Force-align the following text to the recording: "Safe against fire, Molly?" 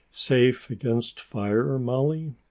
"Safe 0.11 0.67
against 0.71 1.19
fire, 1.19 1.77
Molly?" 1.77 2.33